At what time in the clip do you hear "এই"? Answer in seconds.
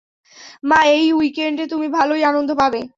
0.91-1.07